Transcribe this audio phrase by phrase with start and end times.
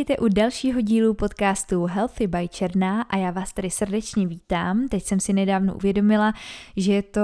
[0.00, 4.88] Vítejte u dalšího dílu podcastu Healthy by Černá a já vás tady srdečně vítám.
[4.88, 6.32] Teď jsem si nedávno uvědomila,
[6.76, 7.20] že je to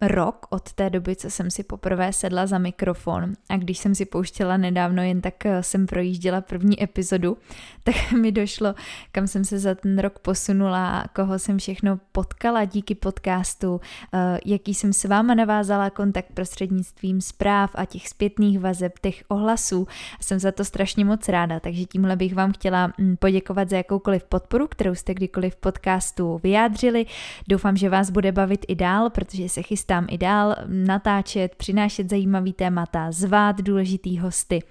[0.00, 4.04] rok od té doby, co jsem si poprvé sedla za mikrofon a když jsem si
[4.04, 7.36] pouštěla nedávno, jen tak eh, jsem projížděla první epizodu,
[7.84, 8.74] tak mi došlo,
[9.12, 13.80] kam jsem se za ten rok posunula, koho jsem všechno potkala díky podcastu,
[14.14, 19.88] eh, jaký jsem s váma navázala kontakt prostřednictvím zpráv a těch zpětných vazeb, těch ohlasů.
[20.20, 24.24] Jsem za to strašně moc ráda, takže tímhle bych vám chtěla mm, poděkovat za jakoukoliv
[24.24, 27.06] podporu, kterou jste kdykoliv v podcastu vyjádřili.
[27.48, 32.10] Doufám, že vás bude bavit i dál, protože se chystám chystám i dál natáčet, přinášet
[32.10, 34.62] zajímavý témata, zvát důležitý hosty.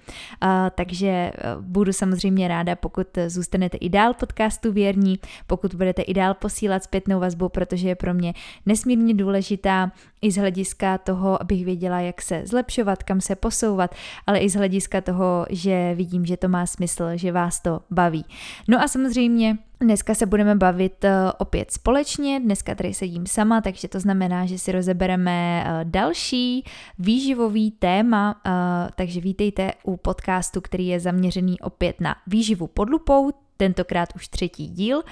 [0.74, 6.34] Takže e, budu samozřejmě ráda, pokud zůstanete i dál podcastu věrní, pokud budete i dál
[6.34, 8.32] posílat zpětnou vazbu, protože je pro mě
[8.66, 13.94] nesmírně důležitá i z hlediska toho, abych věděla, jak se zlepšovat, kam se posouvat,
[14.26, 18.24] ale i z hlediska toho, že vidím, že to má smysl, že vás to baví.
[18.68, 23.88] No a samozřejmě Dneska se budeme bavit eh, opět společně, dneska tady sedím sama, takže
[23.88, 26.64] to znamená, že si rozebereme eh, další
[26.98, 28.50] výživový téma, eh,
[28.94, 34.68] takže vítejte u podcastu, který je zaměřený opět na výživu pod lupou, tentokrát už třetí
[34.68, 35.02] díl.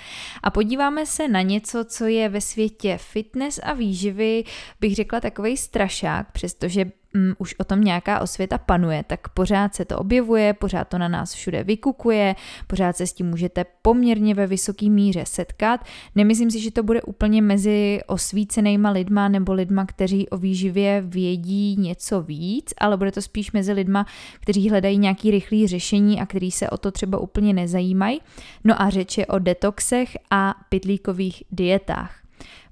[0.43, 4.45] A podíváme se na něco, co je ve světě fitness a výživy,
[4.81, 9.85] bych řekla takový strašák, přestože um, už o tom nějaká osvěta panuje, tak pořád se
[9.85, 14.47] to objevuje, pořád to na nás všude vykukuje, pořád se s tím můžete poměrně ve
[14.47, 15.85] vysoké míře setkat.
[16.15, 21.77] Nemyslím si, že to bude úplně mezi osvícenýma lidma nebo lidma, kteří o výživě vědí
[21.77, 24.07] něco víc, ale bude to spíš mezi lidma,
[24.41, 28.21] kteří hledají nějaký rychlý řešení a kteří se o to třeba úplně nezajímají.
[28.65, 32.28] No a řeč je o detoxech a pitlíkových dietách.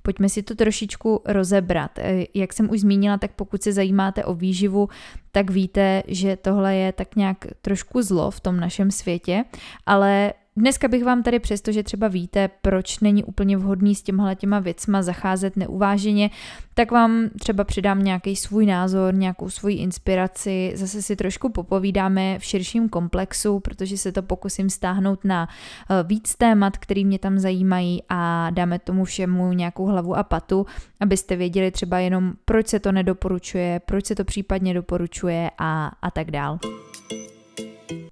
[0.06, 1.98] Pojďme si to trošičku rozebrat.
[1.98, 4.88] E, jak jsem už zmínila, tak pokud se zajímáte o výživu,
[5.32, 9.44] tak víte, že tohle je tak nějak trošku zlo v tom našem světě,
[9.86, 14.36] ale Dneska bych vám tady přesto, že třeba víte, proč není úplně vhodný s těmhle
[14.36, 16.30] těma věcma zacházet neuváženě,
[16.74, 22.44] tak vám třeba přidám nějaký svůj názor, nějakou svoji inspiraci, zase si trošku popovídáme v
[22.44, 28.02] širším komplexu, protože se to pokusím stáhnout na eh, víc témat, který mě tam zajímají
[28.08, 30.66] a dáme tomu všemu nějakou hlavu a patu,
[31.00, 36.10] abyste věděli třeba jenom, proč se to nedoporučuje, proč se to případně doporučuje a, a
[36.10, 36.58] tak dál.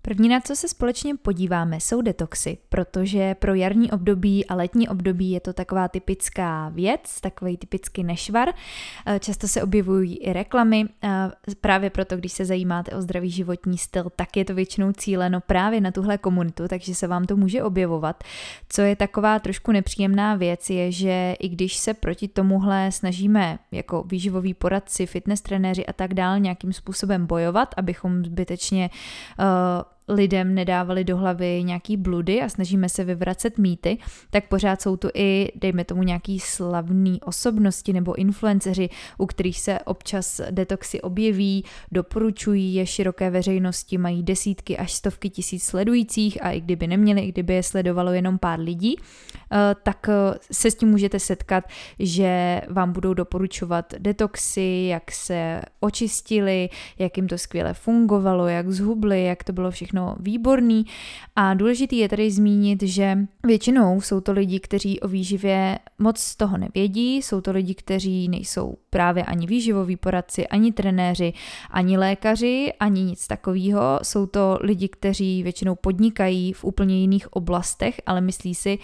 [0.02, 5.30] První, na co se společně podíváme, jsou detoxy, protože pro jarní období a letní období
[5.30, 8.48] je to taková typická věc, takový typický nešvar.
[9.06, 11.30] Eh, často se objevují i reklamy, eh,
[11.60, 15.80] právě proto, když se zajímáte o zdravý životní styl, tak je to většinou cíleno právě
[15.80, 18.24] na tuhle komunitu, takže se vám to může objevovat.
[18.68, 24.02] Co je taková trošku nepříjemná věc, je, že i když se proti tomuhle snažíme jako
[24.02, 28.90] výživoví poradci, fitness trenéři a tak dál nějakým způsobem bojovat, abychom zbytečně
[29.38, 29.44] uh,
[30.08, 33.98] lidem nedávali do hlavy nějaký bludy a snažíme se vyvracet mýty,
[34.30, 38.88] tak pořád jsou tu i, dejme tomu, nějaký slavný osobnosti nebo influenceři,
[39.18, 45.64] u kterých se občas detoxy objeví, doporučují je široké veřejnosti, mají desítky až stovky tisíc
[45.64, 49.43] sledujících a i kdyby neměli, i kdyby je sledovalo jenom pár lidí, eh,
[49.82, 51.64] tak eh, se s tím můžete setkat,
[51.98, 59.24] že vám budou doporučovat detoxy, jak se očistili, jak jim to skvěle fungovalo, jak zhubli,
[59.24, 60.86] jak to bylo všechno výborný.
[61.36, 66.36] A důležitý je tady zmínit, že většinou jsou to lidi, kteří o výživě moc z
[66.36, 71.32] toho nevědí, jsou to lidi, kteří nejsou právě ani výživoví poradci, ani trenéři,
[71.70, 73.98] ani lékaři, ani nic takového.
[74.02, 78.78] Jsou to lidi, kteří většinou podnikají v úplně jiných oblastech, ale myslí si,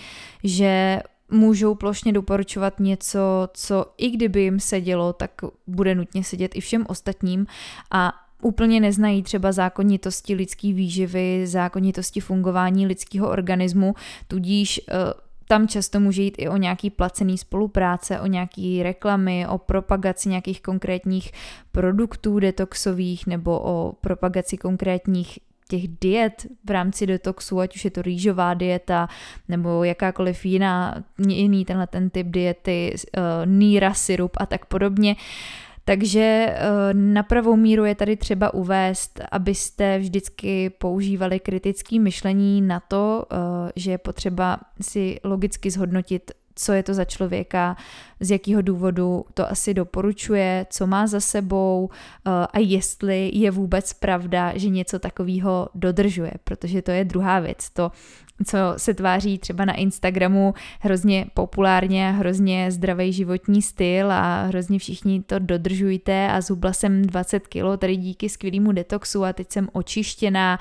[0.44, 1.00] že
[1.30, 5.30] můžou plošně doporučovat něco, co i kdyby jim sedělo, tak
[5.66, 7.46] bude nutně sedět i všem ostatním
[7.90, 8.12] a
[8.42, 13.94] úplně neznají třeba zákonitosti lidské výživy, zákonitosti fungování lidského organismu,
[14.28, 19.58] tudíž eh, tam často může jít i o nějaký placený spolupráce, o nějaký reklamy, o
[19.58, 21.32] propagaci nějakých konkrétních
[21.72, 25.38] produktů detoxových nebo o propagaci konkrétních
[25.68, 29.08] těch diet v rámci detoxu, ať už je to rýžová dieta
[29.48, 35.14] nebo jakákoliv jiná, jiný tenhle ten typ diety, uh, níra, syrup a tak podobně.
[35.14, 36.58] Uh, takže eh,
[36.92, 43.36] na pravou míru je tady třeba uvést, abyste vždycky používali kritické myšlení na to, eh,
[43.76, 47.76] že je potřeba si logicky zhodnotit, co je to za člověka,
[48.20, 53.92] z jakého důvodu to asi doporučuje, co má za sebou eh, a jestli je vůbec
[53.92, 57.70] pravda, že něco takového dodržuje, protože to je druhá věc.
[57.70, 57.92] To
[58.46, 65.22] co se tváří třeba na Instagramu hrozně populárně, hrozně zdravý životní styl a hrozně všichni
[65.22, 70.58] to dodržujte a zhubla jsem 20 kilo tady díky skvělému detoxu a teď jsem očištěná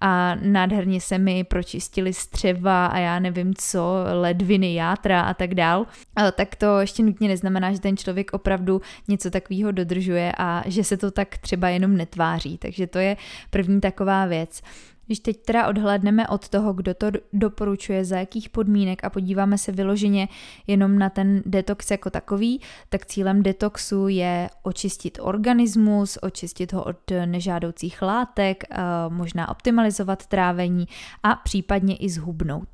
[0.00, 5.86] a nádherně se mi pročistili střeva a já nevím co, ledviny, játra a tak dál,
[6.32, 10.96] tak to ještě nutně neznamená, že ten člověk opravdu něco takového dodržuje a že se
[10.96, 12.58] to tak třeba jenom netváří.
[12.58, 13.16] Takže to je
[13.50, 14.62] první taková věc.
[15.06, 19.72] Když teď teda odhledneme od toho, kdo to doporučuje, za jakých podmínek a podíváme se
[19.72, 20.28] vyloženě
[20.66, 26.96] jenom na ten detox jako takový, tak cílem detoxu je očistit organismus, očistit ho od
[27.24, 28.64] nežádoucích látek,
[29.08, 30.88] možná optimalizovat trávení
[31.22, 32.68] a případně i zhubnout.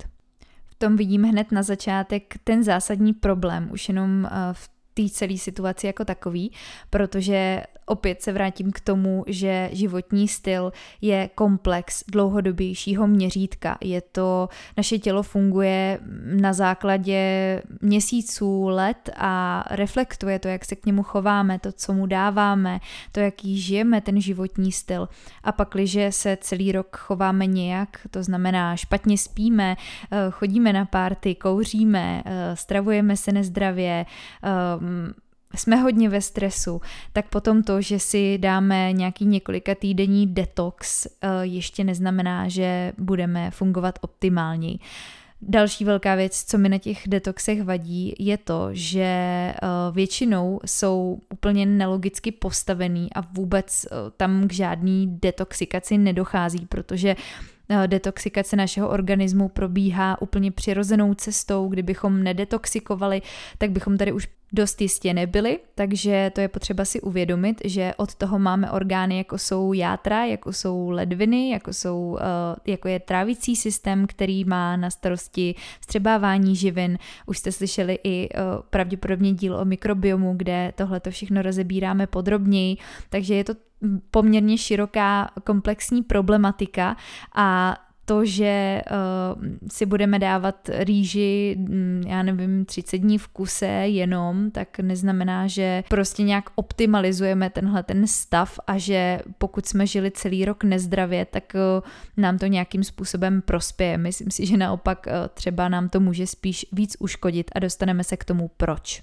[0.66, 5.86] V tom vidím hned na začátek ten zásadní problém, už jenom v té celé situaci
[5.86, 6.52] jako takový,
[6.90, 13.79] protože opět se vrátím k tomu, že životní styl je komplex dlouhodobějšího měřítka.
[13.81, 15.99] Je to, naše tělo funguje
[16.40, 17.19] na základě
[17.81, 22.81] měsíců, let a reflektuje to, jak se k němu chováme, to, co mu dáváme,
[23.12, 25.08] to, jaký žijeme ten životní styl.
[25.44, 29.76] A pak, když se celý rok chováme nějak, to znamená špatně spíme,
[30.11, 34.06] eh, chodíme na párty, kouříme, eh, stravujeme se nezdravě,
[34.44, 36.81] eh, jsme hodně ve stresu,
[37.12, 43.50] tak potom to, že si dáme nějaký několika týdenní detox, eh, ještě neznamená, že budeme
[43.50, 44.79] fungovat optimálněji.
[45.43, 49.56] Další velká věc, co mi na těch detoxech vadí, je to, že eh,
[49.93, 57.17] většinou jsou úplně nelogicky postavený a vůbec eh, tam k žádný detoxikaci nedochází, protože
[57.87, 63.23] detoxikace našeho organismu probíhá úplně přirozenou cestou, kdybychom nedetoxikovali,
[63.59, 68.15] tak bychom tady už dost jistě nebyli, takže to je potřeba si uvědomit, že od
[68.15, 73.56] toho máme orgány, jako jsou játra, jako jsou ledviny, jako, jsou, eh, jako je trávicí
[73.56, 76.99] systém, který má na starosti střebávání živin.
[77.27, 78.39] Už jste slyšeli i eh,
[78.71, 82.77] pravděpodobně díl o mikrobiomu, kde tohle to všechno rozebíráme podrobněji,
[83.11, 83.55] takže je to
[84.11, 86.97] poměrně široká komplexní problematika
[87.35, 87.77] a
[88.08, 94.50] to, že uh, si budeme dávat rýži, mm, já nevím, 30 dní v kuse jenom,
[94.50, 100.44] tak neznamená, že prostě nějak optimalizujeme tenhle ten stav a že pokud jsme žili celý
[100.44, 103.99] rok nezdravě, tak uh, nám to nějakým způsobem prospěje.
[103.99, 108.16] Myslím si, že naopak uh, třeba nám to může spíš víc uškodit a dostaneme se
[108.16, 109.02] k tomu proč.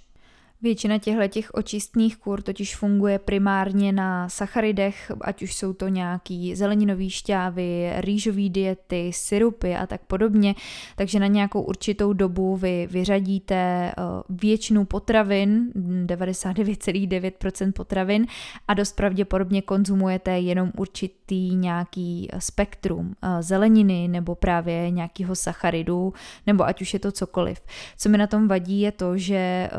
[0.62, 6.56] Většina těchto těch očistných kur totiž funguje primárně na sacharidech, ať už jsou to nějaký
[6.56, 10.56] zeleninový šťávy, rýžové diety, syrupy a tak podobně,
[10.96, 13.94] takže na nějakou určitou dobu vy vyřadíte eh,
[14.30, 15.72] většinu potravin,
[16.06, 18.28] 99,9% potravin
[18.68, 26.14] a dost pravděpodobně konzumujete jenom určitý nějaký spektrum eh, zeleniny nebo právě nějakého sacharidu,
[26.48, 27.62] nebo ať už je to cokoliv.
[27.98, 29.70] Co mi na tom vadí je to, že eh,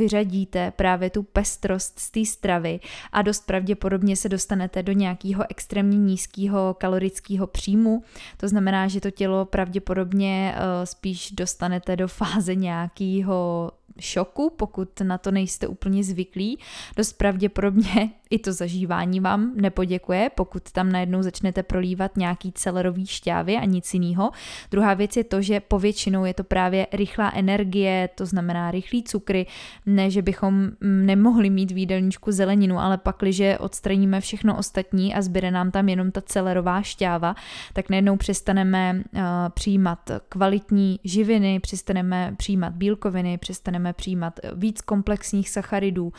[0.00, 2.80] vyřadíte právě tu pestrost z té stravy
[3.12, 8.02] a dost pravděpodobně se dostanete do nějakého extrémně nízkého kalorického příjmu.
[8.36, 13.70] To znamená, že to tělo pravděpodobně uh, spíš dostanete do fáze nějakého
[14.00, 16.58] šoku, pokud na to nejste úplně zvyklí.
[16.96, 23.56] Dost pravděpodobně i to zažívání vám nepoděkuje, pokud tam najednou začnete prolívat nějaký celerový šťávy
[23.56, 24.30] a nic jiného.
[24.70, 29.46] Druhá věc je to, že povětšinou je to právě rychlá energie, to znamená rychlý cukry,
[29.86, 35.22] ne, že bychom nemohli mít v jídelníčku zeleninu, ale pak, když odstraníme všechno ostatní a
[35.22, 37.34] zbyde nám tam jenom ta celerová šťáva,
[37.72, 46.04] tak najednou přestaneme uh, přijímat kvalitní živiny, přestaneme přijímat bílkoviny, přestaneme přijímat víc komplexních sacharidů,
[46.06, 46.12] uh,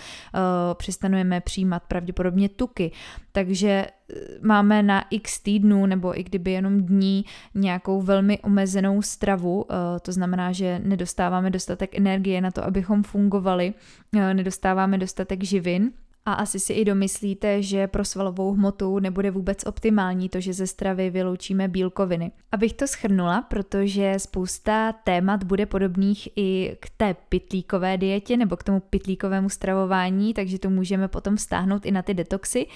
[0.73, 2.91] přestaneme přijímat pravděpodobně tuky.
[3.31, 7.25] Takže eh, máme na x týdnů nebo i kdyby jenom dní
[7.55, 13.73] nějakou velmi omezenou stravu, eh, to znamená, že nedostáváme dostatek energie na to, abychom fungovali,
[14.15, 15.91] eh, nedostáváme dostatek živin
[16.25, 20.67] a asi si i domyslíte, že pro svalovou hmotu nebude vůbec optimální to, že ze
[20.67, 22.31] stravy vyloučíme bílkoviny.
[22.51, 28.63] Abych to schrnula, protože spousta témat bude podobných i k té pitlíkové dietě nebo k
[28.63, 32.67] tomu pitlíkovému stravování, takže to můžeme potom stáhnout i na ty detoxy,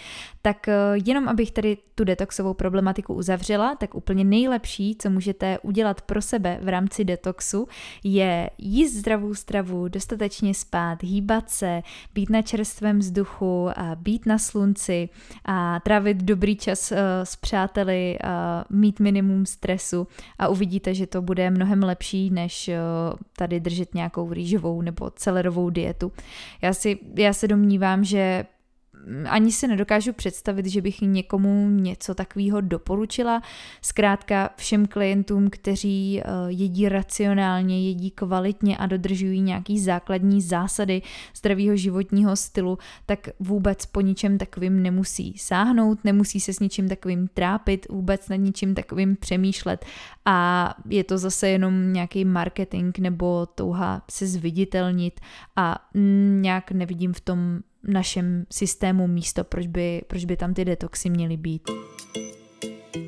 [0.41, 0.75] tak eh,
[1.05, 6.59] jenom abych tady tu detoxovou problematiku uzavřela, tak úplně nejlepší, co můžete udělat pro sebe
[6.61, 7.67] v rámci detoxu,
[8.03, 11.81] je jíst zdravou stravu, dostatečně spát, hýbat se,
[12.13, 15.09] být na čerstvém vzduchu, vzduchu, a být na slunci
[15.45, 18.17] a trávit dobrý čas eh, s přáteli,
[18.69, 20.07] mít minimum stresu
[20.39, 22.77] a uvidíte, že to bude mnohem lepší, než eh,
[23.37, 26.11] tady držet nějakou rýžovou nebo celerovou dietu.
[26.61, 28.45] Já si, já se domnívám, že
[29.29, 33.41] ani si nedokážu představit, že bych někomu něco takového doporučila.
[33.81, 41.01] Zkrátka všem klientům, kteří uh, jedí racionálně, jedí kvalitně a dodržují nějaký základní zásady
[41.35, 47.27] zdravého životního stylu, tak vůbec po ničem takovým nemusí sáhnout, nemusí se s ničím takovým
[47.27, 49.85] trápit, vůbec nad ničím takovým přemýšlet
[50.25, 55.19] a je to zase jenom nějaký marketing nebo touha se zviditelnit
[55.55, 55.89] a
[56.41, 61.37] nějak nevidím v tom našem systému místo, proč by, proč by tam ty detoxy měly
[61.37, 61.69] být.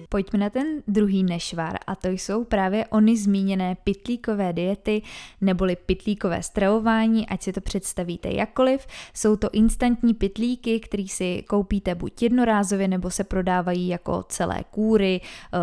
[0.10, 5.02] Pojďme na ten druhý nešvar a to jsou právě ony zmíněné pitlíkové diety
[5.42, 8.88] neboli pitlíkové stravování, ať si to představíte jakkoliv.
[9.14, 15.22] Jsou to instantní pitlíky, které si koupíte buď jednorázově nebo se prodávají jako celé kůry,
[15.22, 15.58] eh,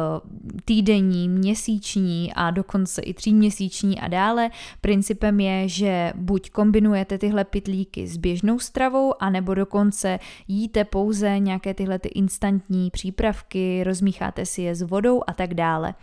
[0.65, 4.51] týdenní, měsíční a dokonce i tříměsíční a dále.
[4.81, 11.75] Principem je, že buď kombinujete tyhle pitlíky s běžnou stravou, anebo dokonce jíte pouze nějaké
[11.75, 15.95] tyhle ty instantní přípravky, rozmícháte dáte si je s vodou a tak dále.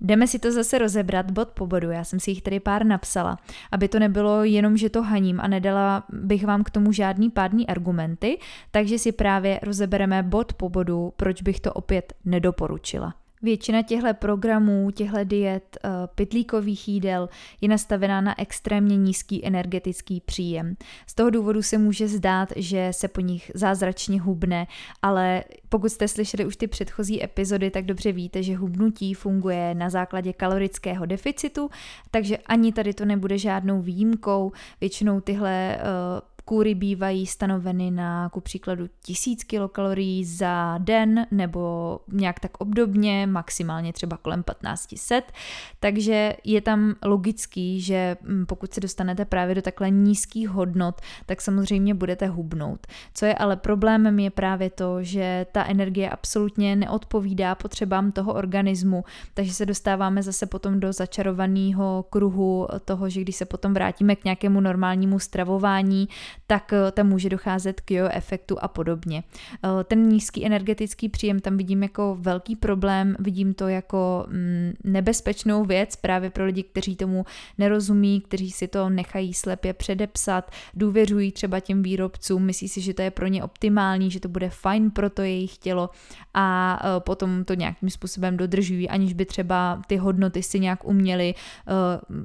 [0.00, 3.38] Jdeme si to zase rozebrat bod po bodu, já jsem si jich tady pár napsala,
[3.72, 7.66] aby to nebylo jenom, že to haním a nedala bych vám k tomu žádný pádný
[7.66, 8.38] argumenty,
[8.70, 13.14] takže si právě rozebereme bod po bodu, proč bych to opět nedoporučila.
[13.44, 17.28] Většina těchto programů, těchto diet, eh, pytlíkových jídel
[17.60, 20.76] je nastavená na extrémně nízký energetický příjem.
[21.06, 24.66] Z toho důvodu se může zdát, že se po nich zázračně hubne,
[25.02, 29.90] ale pokud jste slyšeli už ty předchozí epizody, tak dobře víte, že hubnutí funguje na
[29.90, 31.70] základě kalorického deficitu,
[32.10, 34.52] takže ani tady to nebude žádnou výjimkou.
[34.80, 42.40] Většinou tyhle uh, Kůry bývají stanoveny na ku příkladu 1000 kilokalorií za den nebo nějak
[42.40, 45.32] tak obdobně, maximálně třeba kolem 1500,
[45.80, 51.40] takže je tam logický, že mm, pokud se dostanete právě do takhle nízkých hodnot, tak
[51.40, 52.86] samozřejmě budete hubnout.
[53.14, 59.04] Co je ale problémem je právě to, že ta energie absolutně neodpovídá potřebám toho organismu,
[59.34, 64.24] takže se dostáváme zase potom do začarovaného kruhu toho, že když se potom vrátíme k
[64.24, 66.08] nějakému normálnímu stravování,
[66.46, 69.22] tak eh, tam může docházet k jo efektu a podobně.
[69.64, 75.64] Eh, ten nízký energetický příjem tam vidím jako velký problém, vidím to jako mm, nebezpečnou
[75.64, 77.24] věc právě pro lidi, kteří tomu
[77.58, 83.02] nerozumí, kteří si to nechají slepě předepsat, důvěřují třeba těm výrobcům, myslí si, že to
[83.02, 85.90] je pro ně optimální, že to bude fajn pro to jejich tělo
[86.34, 91.34] a eh, potom to nějakým způsobem dodržují, aniž by třeba ty hodnoty si nějak uměli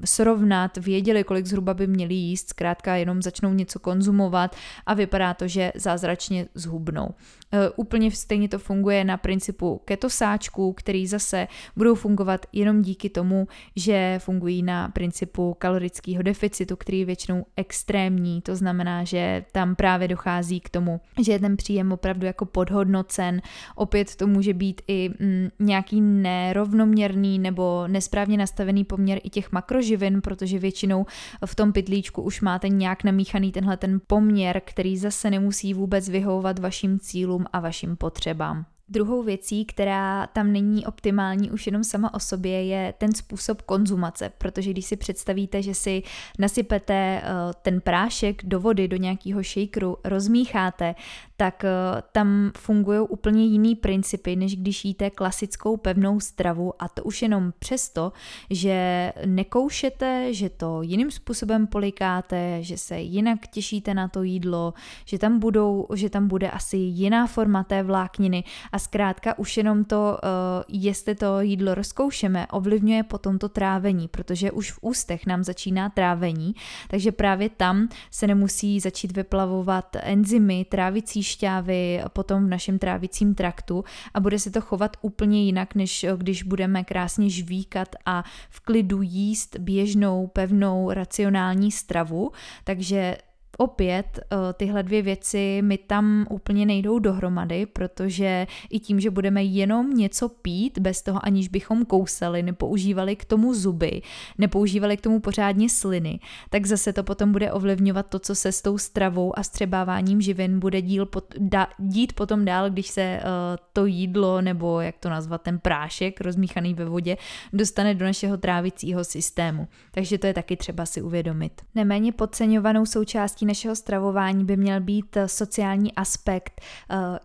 [0.05, 5.33] srovnat, věděli, kolik zhruba by měli jíst, zkrátka jenom začnou něco konzumovat konzumovat a vypadá
[5.33, 7.09] to, že zázračně zhubnou.
[7.51, 13.47] E, úplně stejně to funguje na principu ketosáčků, který zase budou fungovat jenom díky tomu,
[13.75, 18.41] že fungují na principu kalorického deficitu, který je většinou extrémní.
[18.41, 23.41] To znamená, že tam právě dochází k tomu, že je ten příjem opravdu jako podhodnocen.
[23.75, 30.21] Opět to může být i mm, nějaký nerovnoměrný nebo nesprávně nastavený poměr i těch makroživin,
[30.21, 31.05] protože většinou
[31.45, 36.59] v tom pytlíčku už máte nějak namíchaný tenhle ten poměr, který zase nemusí vůbec vyhovovat
[36.59, 38.65] vašim cílům a vašim potřebám.
[38.91, 44.31] Druhou věcí, která tam není optimální už jenom sama o sobě, je ten způsob konzumace,
[44.37, 46.03] protože když si představíte, že si
[46.39, 47.23] nasypete eh,
[47.61, 50.95] ten prášek do vody, do nějakého shakeru, rozmícháte,
[51.39, 51.69] tak eh,
[52.11, 57.53] tam fungují úplně jiný principy, než když jíte klasickou pevnou stravu a to už jenom
[57.59, 58.11] přesto,
[58.49, 64.73] že nekoušete, že to jiným způsobem polikáte, že se jinak těšíte na to jídlo,
[65.05, 68.43] že tam, budou, že tam bude asi jiná forma té vlákniny.
[68.71, 70.27] A zkrátka už jenom to, eh,
[70.67, 76.55] jestli to jídlo rozkoušeme, ovlivňuje potom to trávení, protože už v ústech nám začíná trávení,
[76.87, 83.83] takže právě tam se nemusí začít vyplavovat enzymy, trávicí šťávy potom v našem trávicím traktu
[84.13, 89.01] a bude se to chovat úplně jinak, než když budeme krásně žvíkat a v klidu
[89.01, 92.31] jíst běžnou, pevnou, racionální stravu.
[92.63, 93.17] Takže
[93.59, 99.43] opět eh, tyhle dvě věci mi tam úplně nejdou dohromady, protože i tím, že budeme
[99.43, 104.01] jenom něco pít, bez toho aniž bychom kousali, nepoužívali k tomu zuby,
[104.37, 108.61] nepoužívali k tomu pořádně sliny, tak zase to potom bude ovlivňovat to, co se s
[108.61, 113.29] tou stravou a střebáváním živin bude díl pot, da, dít potom dál, když se uh,
[113.73, 117.17] to jídlo, nebo jak to nazvat, ten prášek rozmíchaný ve vodě,
[117.53, 119.67] dostane do našeho trávicího systému.
[119.91, 121.61] Takže to je taky třeba si uvědomit.
[121.75, 126.61] Neméně podceňovanou součástí našeho stravování by měl být sociální aspekt,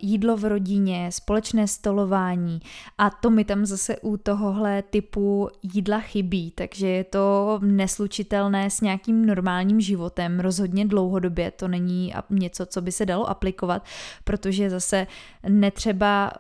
[0.01, 2.61] jídlo v rodině, společné stolování.
[2.99, 8.81] A to mi tam zase u tohohle typu jídla chybí, takže je to neslučitelné s
[8.81, 13.85] nějakým normálním životem, rozhodně dlouhodobě to není něco, co by se dalo aplikovat,
[14.25, 15.07] protože zase
[15.49, 16.33] netřeba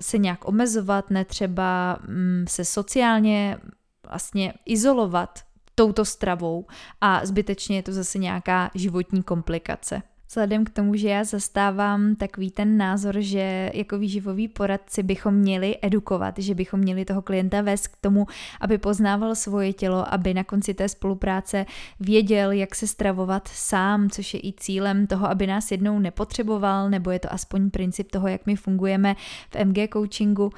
[0.00, 3.58] se nějak omezovat, netřeba mm, se sociálně
[4.08, 5.38] vlastně izolovat
[5.74, 6.66] touto stravou
[7.00, 10.02] a zbytečně je to zase nějaká životní komplikace.
[10.28, 15.76] Vzhledem k tomu, že já zastávám takový ten názor, že jako výživový poradci bychom měli
[15.82, 18.26] edukovat, že bychom měli toho klienta vést k tomu,
[18.60, 21.66] aby poznával svoje tělo, aby na konci té spolupráce
[22.00, 27.10] věděl, jak se stravovat sám, což je i cílem toho, aby nás jednou nepotřeboval, nebo
[27.10, 29.16] je to aspoň princip toho, jak my fungujeme
[29.50, 30.50] v MG coachingu,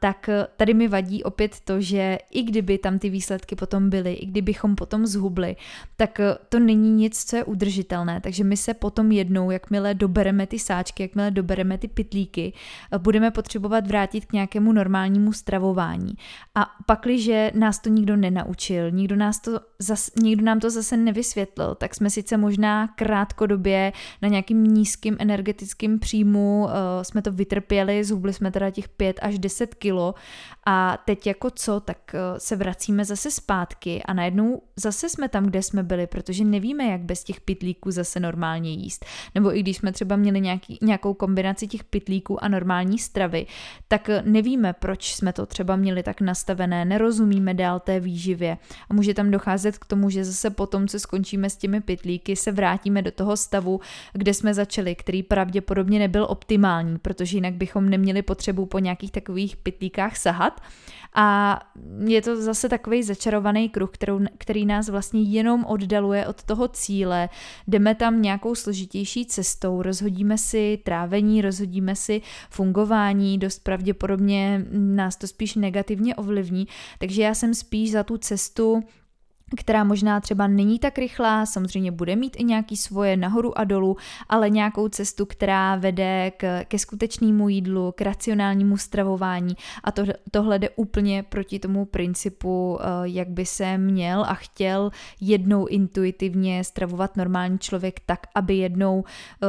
[0.00, 4.26] tak tady mi vadí opět to, že i kdyby tam ty výsledky potom byly, i
[4.26, 5.56] kdybychom potom zhubli,
[5.96, 8.20] tak to není nic, co je udržitelné.
[8.20, 12.52] Takže my se potom jednou, jakmile dobereme ty sáčky, jakmile dobereme ty pitlíky,
[12.98, 16.14] budeme potřebovat vrátit k nějakému normálnímu stravování.
[16.54, 21.74] A pakliže nás to nikdo nenaučil, nikdo, nás to zas, nikdo nám to zase nevysvětlil,
[21.74, 23.92] tak jsme sice možná krátkodobě
[24.22, 26.70] na nějakým nízkým energetickým příjmu uh,
[27.02, 30.14] jsme to vytrpěli, zhubli jsme teda těch 5 až 10 kilo
[30.66, 35.46] a teď jako co, tak uh, se vracíme zase zpátky a najednou zase jsme tam,
[35.46, 39.06] kde jsme byli, protože nevíme, jak bez těch pitlíků zase normálně jíst.
[39.34, 43.46] Nebo i když jsme třeba měli nějaký, nějakou kombinaci těch pitlíků a normální stravy,
[43.88, 48.58] tak nevíme, proč jsme to třeba měli tak nastavené, nerozumíme dál té výživě
[48.90, 52.52] a může tam docházet k tomu, že zase potom, co skončíme s těmi pitlíky, se
[52.52, 53.80] vrátíme do toho stavu,
[54.12, 59.56] kde jsme začali, který pravděpodobně nebyl optimální, protože jinak bychom neměli potřebu po nějakých takových
[59.56, 60.60] pitlíkách sahat
[61.14, 61.58] a
[62.06, 67.28] je to zase takový začarovaný kruh, kterou, který nás vlastně jenom oddaluje od toho cíle.
[67.68, 75.26] Jdeme tam nějakou složitější cestou, rozhodíme si trávení, rozhodíme si fungování, dost pravděpodobně nás to
[75.26, 76.68] spíš negativně ovlivní.
[76.98, 78.82] Takže já jsem spíš za tu cestu
[79.56, 83.96] která možná třeba není tak rychlá, samozřejmě bude mít i nějaký svoje nahoru a dolů,
[84.28, 89.54] ale nějakou cestu, která vede k, ke skutečnému jídlu, k racionálnímu stravování.
[89.84, 94.90] A to, tohle jde úplně proti tomu principu, eh, jak by se měl a chtěl
[95.20, 99.04] jednou intuitivně stravovat normální člověk tak, aby jednou
[99.42, 99.46] eh,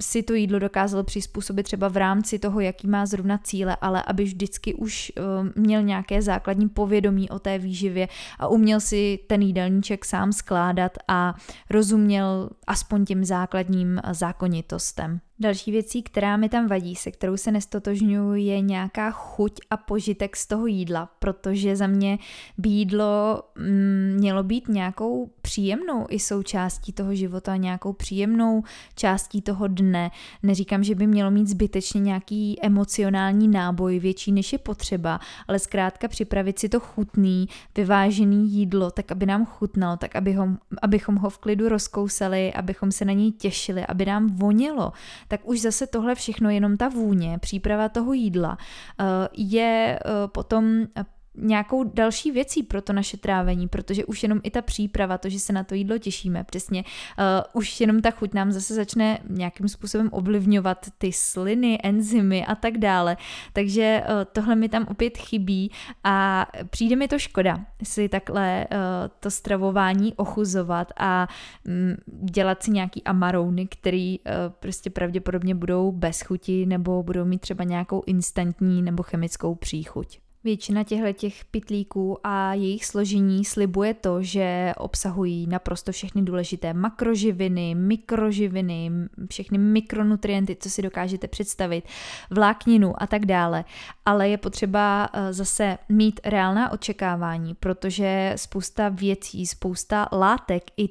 [0.00, 4.24] si to jídlo dokázal přizpůsobit třeba v rámci toho, jaký má zrovna cíle, ale aby
[4.24, 5.22] vždycky už eh,
[5.56, 11.34] měl nějaké základní povědomí o té výživě a uměl si ten jídelníček sám skládat a
[11.70, 15.20] rozuměl aspoň těm základním zákonitostem.
[15.42, 20.36] Další věcí, která mi tam vadí, se kterou se nestotožňuji, je nějaká chuť a požitek
[20.36, 22.18] z toho jídla, protože za mě
[22.58, 28.62] by jídlo mm, mělo být nějakou příjemnou i součástí toho života, nějakou příjemnou
[28.94, 30.10] částí toho dne.
[30.42, 36.08] Neříkám, že by mělo mít zbytečně nějaký emocionální náboj větší, než je potřeba, ale zkrátka
[36.08, 40.48] připravit si to chutný, vyvážený jídlo, tak aby nám chutnalo, tak aby ho,
[40.82, 44.92] abychom ho v klidu rozkousali, abychom se na něj těšili, aby nám vonělo
[45.32, 48.58] tak už zase tohle všechno, jenom ta vůně, příprava toho jídla,
[49.00, 50.86] eh, je eh, potom
[51.34, 55.40] nějakou další věcí pro to naše trávení, protože už jenom i ta příprava, to, že
[55.40, 59.68] se na to jídlo těšíme, přesně, uh, už jenom ta chuť nám zase začne nějakým
[59.68, 63.16] způsobem ovlivňovat ty sliny, enzymy a tak dále.
[63.52, 65.70] Takže uh, tohle mi tam opět chybí
[66.04, 68.76] a přijde mi to škoda si takhle uh,
[69.20, 71.28] to stravování ochuzovat a
[71.66, 71.96] um,
[72.30, 77.64] dělat si nějaký amarouny, který uh, prostě pravděpodobně budou bez chuti nebo budou mít třeba
[77.64, 80.21] nějakou instantní nebo chemickou příchuť.
[80.44, 87.74] Většina těchto těch pitlíků a jejich složení slibuje to, že obsahují naprosto všechny důležité makroživiny,
[87.74, 88.90] mikroživiny,
[89.30, 91.84] všechny mikronutrienty, co si dokážete představit,
[92.30, 93.64] vlákninu a tak dále.
[94.04, 100.88] Ale je potřeba eh, zase mít reálná očekávání, protože spousta věcí, spousta látek i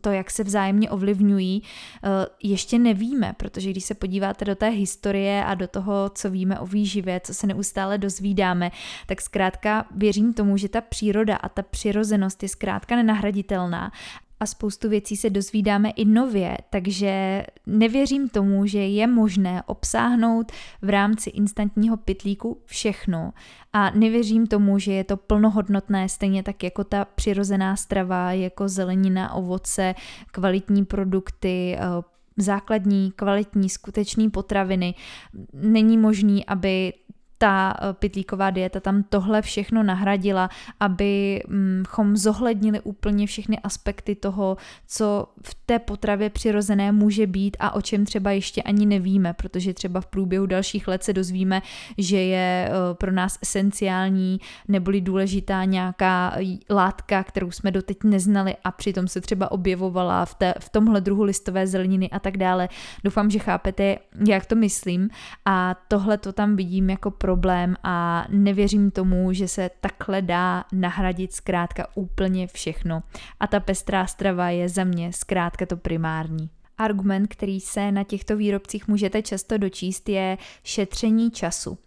[0.00, 2.08] to, jak se vzájemně ovlivňují, eh,
[2.42, 6.66] ještě nevíme, protože když se podíváte do té historie a do toho, co víme o
[6.66, 8.70] výživě, co se neustále dozvídáme,
[9.06, 13.92] tak zkrátka věřím tomu, že ta příroda a ta přirozenost je zkrátka nenahraditelná
[14.40, 20.88] a spoustu věcí se dozvídáme i nově, takže nevěřím tomu, že je možné obsáhnout v
[20.88, 23.32] rámci instantního pitlíku všechno
[23.72, 29.34] a nevěřím tomu, že je to plnohodnotné, stejně tak jako ta přirozená strava, jako zelenina,
[29.34, 29.94] ovoce,
[30.30, 31.80] kvalitní produkty, eh,
[32.36, 34.94] základní, kvalitní, skutečný potraviny.
[35.52, 36.92] Není možný, aby
[37.38, 45.26] ta eh, pitlíková dieta tam tohle všechno nahradila, abychom zohlednili úplně všechny aspekty toho, co
[45.42, 50.00] v té potravě přirozené může být a o čem třeba ještě ani nevíme, protože třeba
[50.00, 51.62] v průběhu dalších let se dozvíme,
[51.98, 56.36] že je eh, pro nás esenciální neboli důležitá nějaká
[56.70, 61.22] látka, kterou jsme doteď neznali a přitom se třeba objevovala v, té, v tomhle druhu
[61.22, 62.68] listové zeleniny a tak dále.
[63.04, 63.98] Doufám, že chápete,
[64.28, 65.10] jak to myslím
[65.44, 71.32] a tohle to tam vidím jako problém a nevěřím tomu, že se takhle dá nahradit
[71.32, 73.02] zkrátka úplně všechno.
[73.40, 76.50] A ta pestrá strava je za mě zkrátka to primární.
[76.78, 81.78] Argument, který se na těchto výrobcích můžete často dočíst, je šetření času.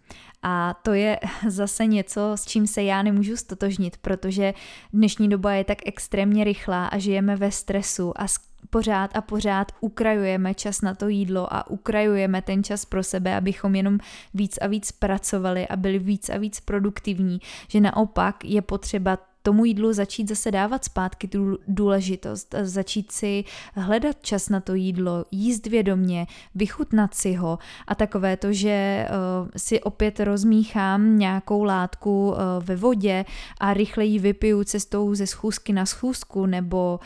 [0.42, 4.54] A to je zase něco, s čím se já nemůžu stotožnit, protože
[4.92, 8.28] dnešní doba je tak extrémně rychlá a žijeme ve stresu a
[8.70, 13.74] pořád a pořád ukrajujeme čas na to jídlo a ukrajujeme ten čas pro sebe, abychom
[13.74, 13.98] jenom
[14.34, 19.64] víc a víc pracovali a byli víc a víc produktivní, že naopak je potřeba tomu
[19.64, 25.66] jídlu začít zase dávat zpátky tu důležitost, začít si hledat čas na to jídlo, jíst
[25.66, 27.58] vědomě, vychutnat si ho.
[27.86, 33.24] A takové to, že uh, si opět rozmíchám nějakou látku uh, ve vodě
[33.60, 37.00] a rychle ji vypiju cestou ze schůzky na schůzku nebo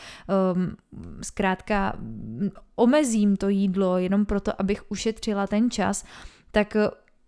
[0.55, 0.75] um,
[1.21, 1.93] zkrátka
[2.75, 6.05] omezím to jídlo jenom proto, abych ušetřila ten čas,
[6.51, 6.77] tak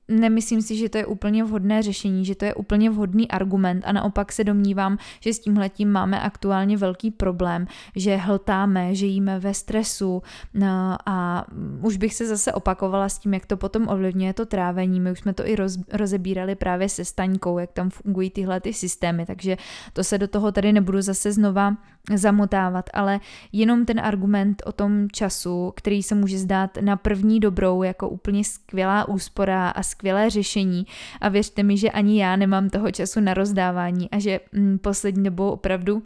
[0.09, 3.91] nemyslím si, že to je úplně vhodné řešení, že to je úplně vhodný argument a
[3.91, 9.53] naopak se domnívám, že s tímhletím máme aktuálně velký problém, že hltáme, že jíme ve
[9.53, 11.45] stresu no, a
[11.81, 14.99] už bych se zase opakovala s tím, jak to potom ovlivňuje to trávení.
[14.99, 18.73] My už jsme to i roz, rozebírali právě se staňkou, jak tam fungují tyhle ty
[18.73, 19.57] systémy, takže
[19.93, 21.77] to se do toho tady nebudu zase znova
[22.17, 23.19] zamotávat, ale
[23.51, 28.43] jenom ten argument o tom času, který se může zdát na první dobrou jako úplně
[28.43, 30.85] skvělá úspora a skvělé řešení.
[31.21, 35.23] A věřte mi, že ani já nemám toho času na rozdávání a že mm, poslední
[35.23, 36.03] dobou opravdu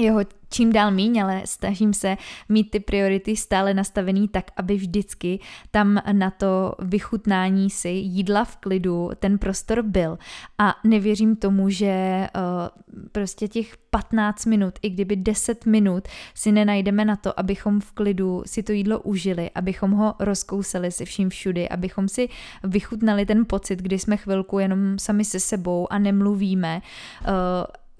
[0.00, 2.16] jeho čím dál míň, ale snažím se
[2.48, 8.56] mít ty priority stále nastavený tak, aby vždycky tam na to vychutnání si jídla v
[8.56, 10.18] klidu ten prostor byl.
[10.58, 17.04] A nevěřím tomu, že uh, prostě těch 15 minut, i kdyby 10 minut si nenajdeme
[17.04, 21.68] na to, abychom v klidu si to jídlo užili, abychom ho rozkousali se vším všudy,
[21.68, 22.28] abychom si
[22.64, 26.82] vychutnali ten pocit, kdy jsme chvilku jenom sami se sebou a nemluvíme.
[27.20, 27.30] Uh,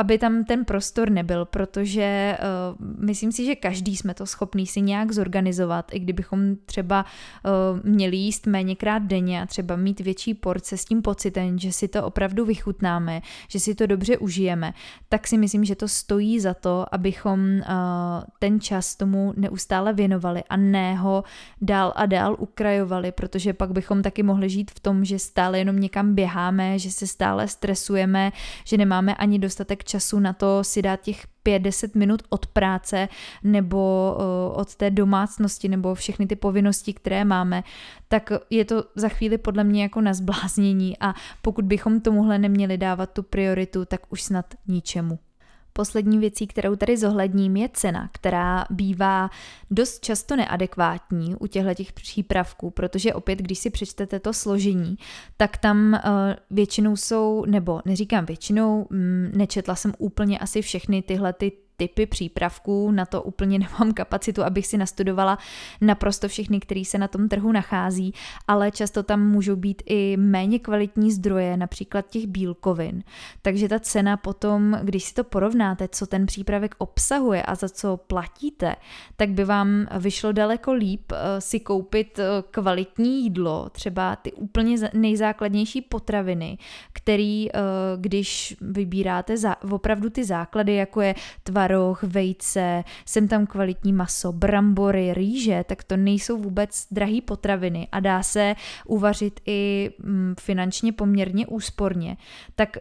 [0.00, 4.80] aby tam ten prostor nebyl, protože uh, myslím si, že každý jsme to schopný si
[4.80, 10.76] nějak zorganizovat, i kdybychom třeba uh, měli jíst méněkrát denně a třeba mít větší porce
[10.76, 14.74] s tím pocitem, že si to opravdu vychutnáme, že si to dobře užijeme,
[15.08, 17.62] tak si myslím, že to stojí za to, abychom uh,
[18.38, 21.24] ten čas tomu neustále věnovali a ne ho
[21.60, 25.80] dál a dál ukrajovali, protože pak bychom taky mohli žít v tom, že stále jenom
[25.80, 28.32] někam běháme, že se stále stresujeme,
[28.64, 33.08] že nemáme ani dostatek času na to si dát těch 5-10 minut od práce
[33.42, 37.62] nebo uh, od té domácnosti nebo všechny ty povinnosti, které máme,
[38.08, 42.78] tak je to za chvíli podle mě jako na zbláznění a pokud bychom tomuhle neměli
[42.78, 45.18] dávat tu prioritu, tak už snad ničemu.
[45.72, 49.30] Poslední věcí, kterou tady zohledním, je cena, která bývá
[49.70, 54.96] dost často neadekvátní u těchto těch přípravků, protože opět, když si přečtete to složení,
[55.36, 56.00] tak tam uh,
[56.50, 62.90] většinou jsou, nebo neříkám většinou, mm, nečetla jsem úplně asi všechny tyhle ty typy přípravků,
[62.90, 65.38] na to úplně nemám kapacitu, abych si nastudovala
[65.80, 68.14] naprosto všechny, který se na tom trhu nachází,
[68.48, 73.02] ale často tam můžou být i méně kvalitní zdroje, například těch bílkovin.
[73.42, 77.96] Takže ta cena potom, když si to porovnáte, co ten přípravek obsahuje a za co
[77.96, 78.76] platíte,
[79.16, 84.76] tak by vám vyšlo daleko líp eh, si koupit eh, kvalitní jídlo, třeba ty úplně
[84.92, 86.58] nejzákladnější potraviny,
[86.92, 87.60] který, eh,
[87.96, 89.34] když vybíráte
[89.70, 95.84] opravdu ty základy, jako je tvar tvaroh, vejce, sem tam kvalitní maso, brambory, rýže, tak
[95.84, 98.54] to nejsou vůbec drahé potraviny a dá se
[98.86, 102.16] uvařit i mm, finančně poměrně úsporně.
[102.54, 102.76] Tak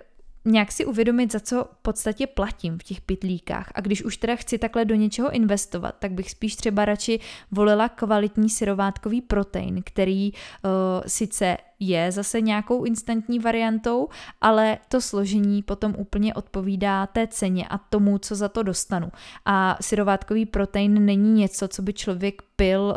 [0.45, 3.71] nějak si uvědomit, za co v podstatě platím v těch pitlíkách.
[3.75, 7.19] A když už teda chci takhle do něčeho investovat, tak bych spíš třeba radši
[7.51, 10.69] volila kvalitní syrovátkový protein, který uh,
[11.07, 14.07] sice je zase nějakou instantní variantou,
[14.41, 19.11] ale to složení potom úplně odpovídá té ceně a tomu, co za to dostanu.
[19.45, 22.95] A syrovátkový protein není něco, co by člověk pil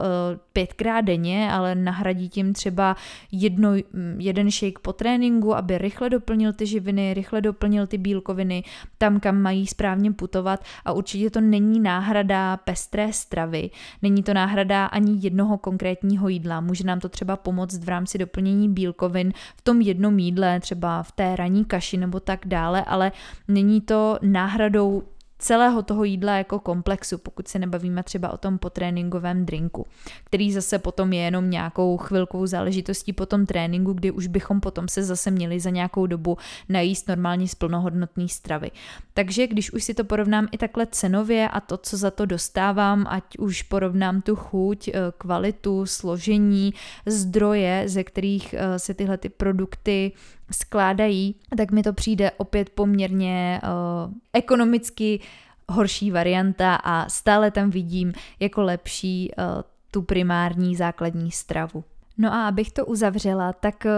[0.53, 2.97] pětkrát denně, ale nahradí tím třeba
[3.33, 3.71] jedno,
[4.18, 8.64] jeden shake po tréninku, aby rychle doplnil ty živiny, rychle doplnil ty bílkoviny
[8.99, 13.71] tam, kam mají správně putovat a určitě to není náhrada pestré stravy,
[14.03, 16.61] není to náhrada ani jednoho konkrétního jídla.
[16.61, 21.13] Může nám to třeba pomoct v rámci doplnění bílkovin v tom jednom jídle, třeba v
[21.13, 23.13] té ranní kaši nebo tak dále, ale
[23.49, 25.03] není to náhradou
[25.43, 29.87] celého toho jídla jako komplexu, pokud se nebavíme třeba o tom potréninkovém drinku,
[30.25, 34.89] který zase potom je jenom nějakou chvilkovou záležitostí po tom tréninku, kdy už bychom potom
[34.89, 38.71] se zase měli za nějakou dobu najíst normálně z plnohodnotné stravy.
[39.15, 43.07] Takže když už si to porovnám i takhle cenově a to, co za to dostávám,
[43.09, 46.75] ať už porovnám tu chuť, eh, kvalitu, složení,
[47.07, 50.13] zdroje, ze kterých eh, se tyhle ty produkty
[50.53, 55.21] skládají, tak mi to přijde opět poměrně uh, ekonomicky
[55.69, 59.45] horší varianta a stále tam vidím jako lepší uh,
[59.91, 61.85] tu primární základní stravu.
[62.19, 63.91] No a abych to uzavřela, tak uh,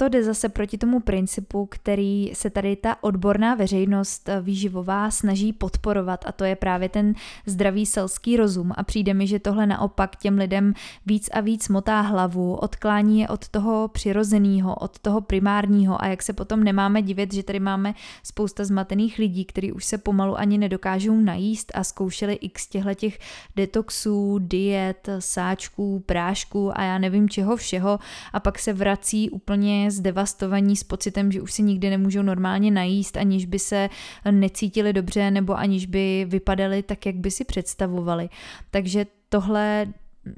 [0.00, 5.52] to jde zase proti tomu principu, který se tady ta odborná veřejnost eh, výživová snaží
[5.52, 7.14] podporovat a to je právě ten
[7.46, 8.72] zdravý selský rozum.
[8.76, 10.74] A přijde mi, že tohle naopak těm lidem
[11.06, 16.02] víc a víc motá hlavu, odklání je od toho přirozeného, od toho primárního.
[16.02, 19.98] A jak se potom nemáme divit, že tady máme spousta zmatených lidí, kteří už se
[19.98, 23.18] pomalu ani nedokážou najíst a zkoušeli x těchto těch
[23.56, 27.98] detoxů, diet, sáčků, prášků a já nevím čeho všeho.
[28.32, 33.16] A pak se vrací úplně zdevastovaní s pocitem, že už si nikdy nemůžou normálně najíst,
[33.16, 33.88] aniž by se
[34.30, 38.28] necítili dobře nebo aniž by vypadali tak, jak by si představovali.
[38.70, 39.86] Takže tohle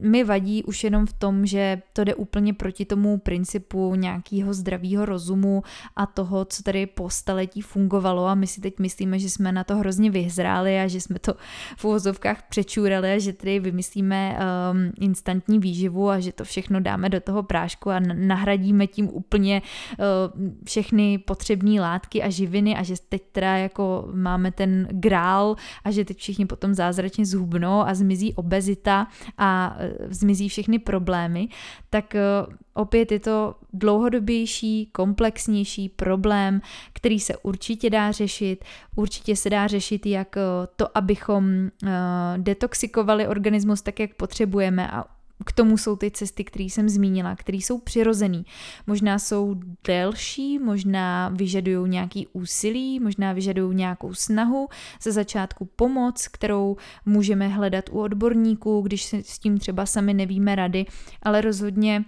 [0.00, 5.04] mi vadí už jenom v tom, že to jde úplně proti tomu principu nějakého zdravého
[5.04, 5.62] rozumu
[5.96, 8.26] a toho, co tady po staletí fungovalo.
[8.26, 11.34] A my si teď myslíme, že jsme na to hrozně vyhzráli a že jsme to
[11.76, 17.08] v uvozovkách přečůrali a že tady vymyslíme um, instantní výživu a že to všechno dáme
[17.08, 19.62] do toho prášku a nahradíme tím úplně
[19.98, 20.04] uh,
[20.64, 26.04] všechny potřebné látky a živiny a že teď teda jako máme ten grál a že
[26.04, 29.06] teď všichni potom zázračně zhubnou a zmizí obezita
[29.38, 31.48] a Eh, zmizí všechny problémy,
[31.90, 32.20] tak eh,
[32.74, 36.60] opět je to dlouhodobější, komplexnější problém,
[36.92, 38.64] který se určitě dá řešit.
[38.96, 40.40] Určitě se dá řešit jak eh,
[40.76, 41.70] to, abychom
[42.36, 45.04] detoxikovali organismus tak, jak potřebujeme a
[45.44, 48.44] k tomu jsou ty cesty, které jsem zmínila, které jsou přirozený.
[48.86, 54.68] Možná jsou delší, možná vyžadují nějaký úsilí, možná vyžadují nějakou snahu,
[55.02, 56.76] ze začátku pomoc, kterou
[57.06, 60.86] můžeme hledat u odborníků, když se s tím třeba sami nevíme rady,
[61.22, 62.04] ale rozhodně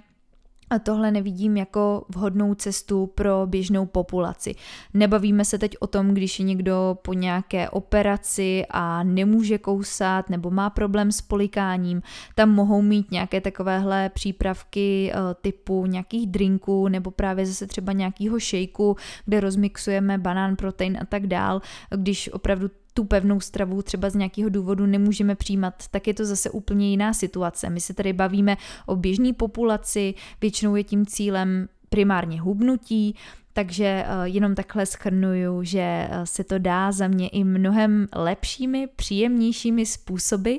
[0.74, 4.54] a tohle nevidím jako vhodnou cestu pro běžnou populaci.
[4.94, 10.50] Nebavíme se teď o tom, když je někdo po nějaké operaci a nemůže kousat nebo
[10.50, 12.02] má problém s polikáním,
[12.34, 18.40] tam mohou mít nějaké takovéhle přípravky eh, typu nějakých drinků nebo právě zase třeba nějakého
[18.40, 21.60] šejku, kde rozmixujeme banán, protein a tak dál,
[21.90, 26.50] když opravdu tu pevnou stravu třeba z nějakého důvodu nemůžeme přijímat, tak je to zase
[26.50, 27.70] úplně jiná situace.
[27.70, 33.16] My se tady bavíme o běžné populaci, většinou je tím cílem primárně hubnutí,
[33.54, 38.88] takže eh, jenom takhle schrnuju, že eh, se to dá za mě i mnohem lepšími,
[38.96, 40.54] příjemnějšími způsoby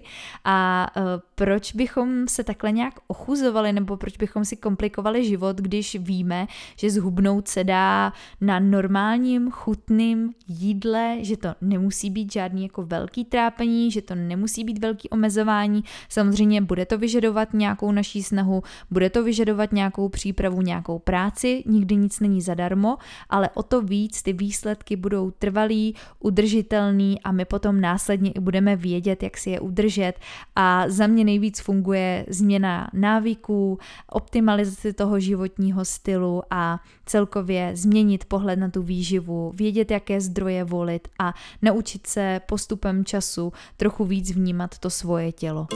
[0.45, 1.01] a eh,
[1.36, 6.89] proč bychom se takhle nějak ochuzovali nebo proč bychom si komplikovali život, když víme, že
[6.89, 13.91] zhubnout se dá na normálním, chutným jídle, že to nemusí být žádný jako velký trápení,
[13.91, 15.84] že to nemusí být velký omezování.
[16.10, 21.95] Samozřejmě bude to vyžadovat nějakou naší snahu, bude to vyžadovat nějakou přípravu, nějakou práci, nikdy
[21.95, 22.85] nic není zadarmo,
[23.30, 28.76] ale o to víc ty výsledky budou trvalý, udržitelný a my potom následně i budeme
[28.76, 30.13] vědět, jak si je udržet
[30.56, 33.80] a za mě nejvíc funguje změna návyků,
[34.12, 41.08] optimalizace toho životního stylu a celkově změnit pohled na tu výživu, vědět, jaké zdroje volit
[41.19, 45.67] a naučit se postupem času trochu víc vnímat to svoje tělo.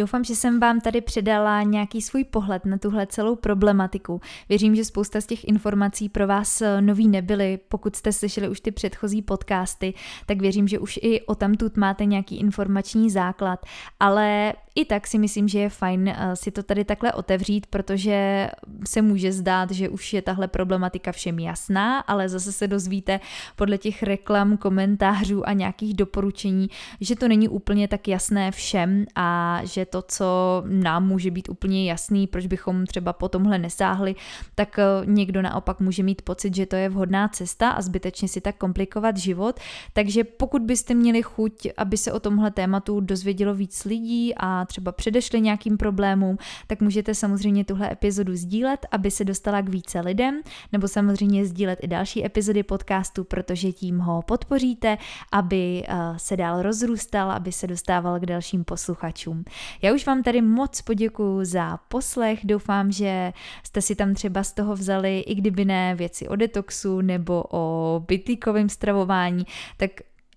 [0.00, 4.20] Doufám, že jsem vám tady předala nějaký svůj pohled na tuhle celou problematiku.
[4.48, 7.58] Věřím, že spousta z těch informací pro vás eh, nový nebyly.
[7.68, 9.94] Pokud jste slyšeli už ty předchozí podcasty,
[10.26, 13.66] tak věřím, že už i o tamtud máte nějaký informační základ.
[14.00, 18.50] Ale i tak si myslím, že je fajn eh, si to tady takhle otevřít, protože
[18.86, 23.20] se může zdát, že už je tahle problematika všem jasná, ale zase se dozvíte
[23.56, 26.68] podle těch reklam, komentářů a nějakých doporučení,
[27.00, 31.90] že to není úplně tak jasné všem a že to, co nám může být úplně
[31.90, 34.14] jasný, proč bychom třeba po tomhle nesáhli,
[34.54, 38.40] tak eh, někdo naopak může mít pocit, že to je vhodná cesta a zbytečně si
[38.40, 39.60] tak komplikovat život.
[39.92, 44.92] Takže pokud byste měli chuť, aby se o tomhle tématu dozvědělo víc lidí a třeba
[44.92, 50.40] předešli nějakým problémům, tak můžete samozřejmě tuhle epizodu sdílet, aby se dostala k více lidem,
[50.72, 54.98] nebo samozřejmě sdílet i další epizody podcastu, protože tím ho podpoříte,
[55.32, 59.44] aby eh, se dál rozrůstal, aby se dostával k dalším posluchačům.
[59.82, 63.32] Já už vám tady moc poděkuju za poslech, doufám, že
[63.64, 68.04] jste si tam třeba z toho vzali, i kdyby ne věci o detoxu nebo o
[68.08, 69.46] bytýkovém stravování,
[69.76, 69.90] tak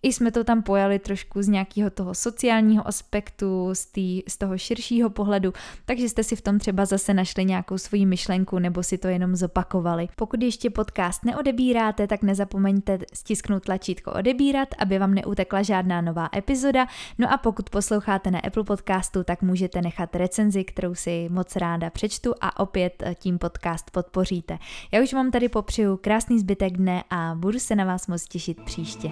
[0.03, 4.57] i jsme to tam pojali trošku z nějakého toho sociálního aspektu, z, tý, z toho
[4.57, 5.53] širšího pohledu,
[5.85, 9.35] takže jste si v tom třeba zase našli nějakou svoji myšlenku nebo si to jenom
[9.35, 10.07] zopakovali.
[10.15, 16.87] Pokud ještě podcast neodebíráte, tak nezapomeňte stisknout tlačítko odebírat, aby vám neutekla žádná nová epizoda.
[17.17, 21.89] No a pokud posloucháte na Apple podcastu, tak můžete nechat recenzi, kterou si moc ráda
[21.89, 24.57] přečtu a opět tím podcast podpoříte.
[24.91, 28.61] Já už vám tady popřeju krásný zbytek dne a budu se na vás moc těšit
[28.61, 29.11] příště.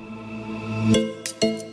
[0.82, 1.71] Música